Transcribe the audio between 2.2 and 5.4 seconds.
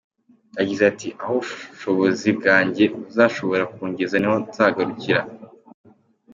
bwanjye buzashobora kungeza niho nzagarukira.